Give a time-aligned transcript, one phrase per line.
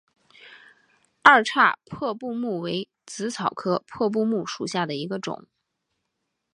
[1.21, 5.45] 二叉破布木为紫草科破布木属下的一个种。